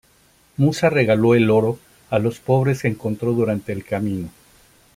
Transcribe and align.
Musa 0.57 0.89
regaló 0.89 1.35
el 1.35 1.51
oro 1.51 1.77
a 2.09 2.17
los 2.17 2.39
pobres 2.39 2.81
que 2.81 2.87
encontró 2.87 3.33
durante 3.33 3.71
el 3.71 3.85
camino. 3.85 4.29